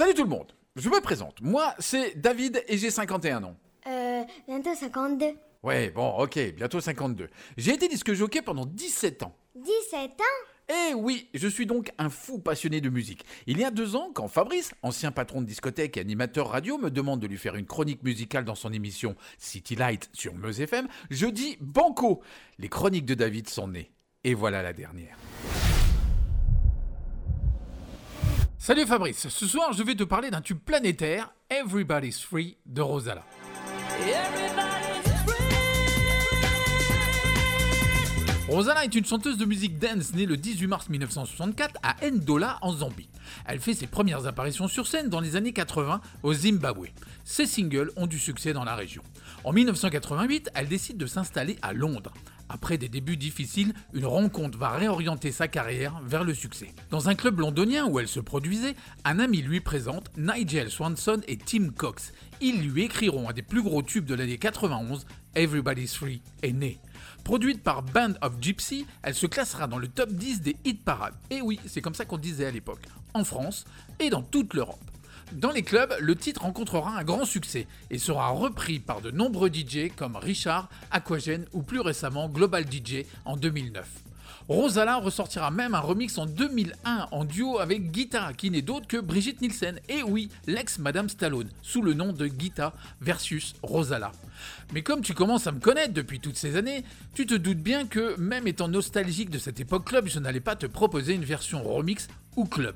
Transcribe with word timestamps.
Salut 0.00 0.14
tout 0.14 0.22
le 0.22 0.30
monde, 0.30 0.54
je 0.76 0.88
me 0.88 0.98
présente. 1.02 1.42
Moi, 1.42 1.74
c'est 1.78 2.18
David 2.18 2.64
et 2.68 2.78
j'ai 2.78 2.88
51 2.88 3.44
ans. 3.44 3.54
Euh, 3.86 4.22
bientôt 4.48 4.74
52. 4.74 5.26
Ouais, 5.62 5.90
bon, 5.90 6.08
ok, 6.16 6.38
bientôt 6.56 6.80
52. 6.80 7.28
J'ai 7.58 7.74
été 7.74 7.86
disque 7.86 8.14
jockey 8.14 8.40
pendant 8.40 8.64
17 8.64 9.24
ans. 9.24 9.36
17 9.56 10.12
ans? 10.12 10.70
Eh 10.70 10.94
oui, 10.94 11.28
je 11.34 11.46
suis 11.46 11.66
donc 11.66 11.90
un 11.98 12.08
fou 12.08 12.38
passionné 12.38 12.80
de 12.80 12.88
musique. 12.88 13.26
Il 13.46 13.60
y 13.60 13.64
a 13.66 13.70
deux 13.70 13.94
ans, 13.94 14.10
quand 14.14 14.26
Fabrice, 14.26 14.72
ancien 14.82 15.12
patron 15.12 15.42
de 15.42 15.46
discothèque 15.46 15.98
et 15.98 16.00
animateur 16.00 16.48
radio, 16.48 16.78
me 16.78 16.88
demande 16.88 17.20
de 17.20 17.26
lui 17.26 17.36
faire 17.36 17.56
une 17.56 17.66
chronique 17.66 18.02
musicale 18.02 18.46
dans 18.46 18.54
son 18.54 18.72
émission 18.72 19.16
City 19.36 19.76
Light 19.76 20.08
sur 20.14 20.32
Meuse 20.34 20.62
FM, 20.62 20.88
je 21.10 21.26
dis 21.26 21.58
banco. 21.60 22.22
Les 22.58 22.70
chroniques 22.70 23.04
de 23.04 23.12
David 23.12 23.50
sont 23.50 23.68
nées. 23.68 23.90
Et 24.24 24.32
voilà 24.32 24.62
la 24.62 24.72
dernière. 24.72 25.18
Salut 28.70 28.86
Fabrice, 28.86 29.26
ce 29.28 29.46
soir 29.48 29.72
je 29.72 29.82
vais 29.82 29.96
te 29.96 30.04
parler 30.04 30.30
d'un 30.30 30.40
tube 30.40 30.60
planétaire, 30.64 31.32
Everybody's 31.50 32.22
Free 32.22 32.56
de 32.66 32.80
Rosala. 32.80 33.24
Rosala 38.46 38.84
est 38.84 38.94
une 38.94 39.04
chanteuse 39.04 39.38
de 39.38 39.44
musique 39.44 39.80
dance 39.80 40.14
née 40.14 40.24
le 40.24 40.36
18 40.36 40.68
mars 40.68 40.88
1964 40.88 41.80
à 41.82 41.96
Ndola 42.08 42.58
en 42.62 42.72
Zambie. 42.72 43.08
Elle 43.44 43.58
fait 43.58 43.74
ses 43.74 43.88
premières 43.88 44.28
apparitions 44.28 44.68
sur 44.68 44.86
scène 44.86 45.08
dans 45.08 45.18
les 45.18 45.34
années 45.34 45.52
80 45.52 46.00
au 46.22 46.32
Zimbabwe. 46.32 46.90
Ses 47.24 47.46
singles 47.46 47.90
ont 47.96 48.06
du 48.06 48.20
succès 48.20 48.52
dans 48.52 48.62
la 48.62 48.76
région. 48.76 49.02
En 49.42 49.52
1988, 49.52 50.48
elle 50.54 50.68
décide 50.68 50.96
de 50.96 51.06
s'installer 51.06 51.58
à 51.62 51.72
Londres. 51.72 52.12
Après 52.52 52.78
des 52.78 52.88
débuts 52.88 53.16
difficiles, 53.16 53.72
une 53.92 54.06
rencontre 54.06 54.58
va 54.58 54.70
réorienter 54.70 55.30
sa 55.30 55.46
carrière 55.46 56.00
vers 56.04 56.24
le 56.24 56.34
succès. 56.34 56.74
Dans 56.90 57.08
un 57.08 57.14
club 57.14 57.38
londonien 57.38 57.86
où 57.86 58.00
elle 58.00 58.08
se 58.08 58.18
produisait, 58.18 58.74
un 59.04 59.20
ami 59.20 59.40
lui 59.40 59.60
présente 59.60 60.10
Nigel 60.18 60.68
Swanson 60.68 61.20
et 61.28 61.36
Tim 61.36 61.68
Cox. 61.68 62.12
Ils 62.40 62.68
lui 62.68 62.82
écriront 62.82 63.28
un 63.28 63.32
des 63.32 63.42
plus 63.42 63.62
gros 63.62 63.82
tubes 63.82 64.04
de 64.04 64.16
l'année 64.16 64.36
91, 64.36 65.06
Everybody's 65.36 65.94
Free 65.94 66.22
est 66.42 66.52
né. 66.52 66.80
Produite 67.22 67.62
par 67.62 67.82
Band 67.82 68.14
of 68.20 68.32
Gypsy, 68.40 68.84
elle 69.02 69.14
se 69.14 69.26
classera 69.26 69.68
dans 69.68 69.78
le 69.78 69.86
top 69.86 70.10
10 70.10 70.42
des 70.42 70.56
hit 70.64 70.84
parades. 70.84 71.14
Et 71.30 71.42
oui, 71.42 71.60
c'est 71.66 71.80
comme 71.80 71.94
ça 71.94 72.04
qu'on 72.04 72.18
disait 72.18 72.46
à 72.46 72.50
l'époque, 72.50 72.82
en 73.14 73.22
France 73.22 73.64
et 74.00 74.10
dans 74.10 74.22
toute 74.22 74.54
l'Europe. 74.54 74.80
Dans 75.32 75.52
les 75.52 75.62
clubs, 75.62 75.94
le 76.00 76.16
titre 76.16 76.42
rencontrera 76.42 76.98
un 76.98 77.04
grand 77.04 77.24
succès 77.24 77.68
et 77.90 77.98
sera 77.98 78.30
repris 78.30 78.80
par 78.80 79.00
de 79.00 79.12
nombreux 79.12 79.48
DJ 79.48 79.90
comme 79.94 80.16
Richard, 80.16 80.68
Aquagen 80.90 81.44
ou 81.52 81.62
plus 81.62 81.80
récemment 81.80 82.28
Global 82.28 82.64
DJ 82.64 83.04
en 83.24 83.36
2009. 83.36 83.86
Rosala 84.48 84.96
ressortira 84.96 85.52
même 85.52 85.76
un 85.76 85.80
remix 85.80 86.18
en 86.18 86.26
2001 86.26 87.06
en 87.12 87.24
duo 87.24 87.60
avec 87.60 87.92
Guita, 87.92 88.32
qui 88.32 88.50
n'est 88.50 88.62
d'autre 88.62 88.88
que 88.88 88.96
Brigitte 88.96 89.40
Nielsen. 89.40 89.78
Et 89.88 90.02
oui, 90.02 90.28
l'ex-Madame 90.48 91.08
Stallone, 91.08 91.48
sous 91.62 91.82
le 91.82 91.94
nom 91.94 92.12
de 92.12 92.26
Guita 92.26 92.72
versus 93.00 93.54
Rosala. 93.62 94.10
Mais 94.72 94.82
comme 94.82 95.02
tu 95.02 95.14
commences 95.14 95.46
à 95.46 95.52
me 95.52 95.60
connaître 95.60 95.94
depuis 95.94 96.18
toutes 96.18 96.36
ces 96.36 96.56
années, 96.56 96.82
tu 97.14 97.26
te 97.26 97.34
doutes 97.34 97.62
bien 97.62 97.86
que, 97.86 98.18
même 98.18 98.48
étant 98.48 98.66
nostalgique 98.66 99.30
de 99.30 99.38
cette 99.38 99.60
époque 99.60 99.84
club, 99.84 100.08
je 100.08 100.18
n'allais 100.18 100.40
pas 100.40 100.56
te 100.56 100.66
proposer 100.66 101.14
une 101.14 101.24
version 101.24 101.62
remix 101.62 102.08
ou 102.34 102.44
club. 102.44 102.74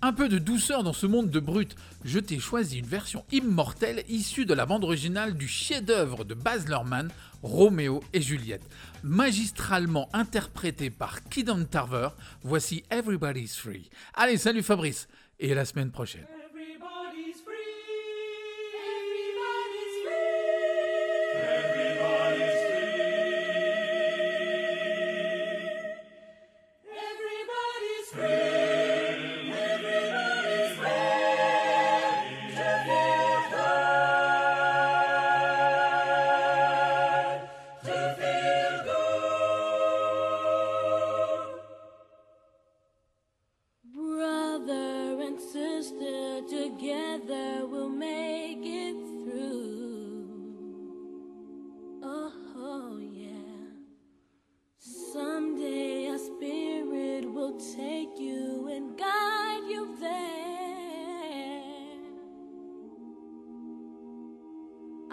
Un 0.00 0.12
peu 0.12 0.28
de 0.28 0.38
douceur 0.38 0.84
dans 0.84 0.92
ce 0.92 1.06
monde 1.06 1.28
de 1.28 1.40
brut. 1.40 1.74
Je 2.04 2.20
t'ai 2.20 2.38
choisi 2.38 2.78
une 2.78 2.86
version 2.86 3.24
immortelle 3.32 4.04
issue 4.08 4.46
de 4.46 4.54
la 4.54 4.64
bande 4.64 4.84
originale 4.84 5.34
du 5.34 5.48
chef-d'œuvre 5.48 6.24
de 6.24 6.34
Baz 6.34 6.68
Luhrmann, 6.68 7.10
Roméo 7.42 8.00
et 8.12 8.22
Juliette. 8.22 8.62
Magistralement 9.02 10.08
interprété 10.12 10.90
par 10.90 11.24
Kidon 11.24 11.64
Tarver, 11.64 12.10
voici 12.42 12.84
Everybody's 12.90 13.56
Free. 13.56 13.90
Allez, 14.14 14.36
salut 14.36 14.62
Fabrice, 14.62 15.08
et 15.40 15.50
à 15.50 15.56
la 15.56 15.64
semaine 15.64 15.90
prochaine. 15.90 16.26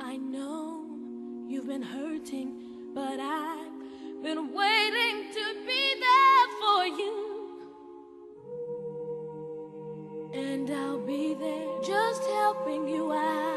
I 0.07 0.17
know 0.17 0.85
you've 1.47 1.65
been 1.65 1.81
hurting, 1.81 2.53
but 2.93 3.19
I've 3.19 4.21
been 4.21 4.53
waiting 4.53 5.33
to 5.33 5.45
be 5.65 5.93
there 6.05 6.47
for 6.59 6.85
you. 6.85 7.15
And 10.35 10.69
I'll 10.69 10.99
be 10.99 11.33
there 11.33 11.81
just 11.81 12.23
helping 12.23 12.87
you 12.87 13.13
out 13.13 13.54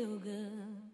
yoga. 0.00 0.93